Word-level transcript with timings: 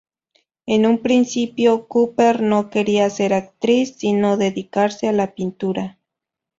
En 0.65 0.87
un 0.87 0.97
principio 1.03 1.87
Cooper 1.87 2.41
no 2.41 2.71
quería 2.71 3.07
ser 3.11 3.35
actriz, 3.35 3.97
sino 3.99 4.35
dedicarse 4.35 5.07
a 5.07 5.11
la 5.11 5.35
pintura. 5.35 5.99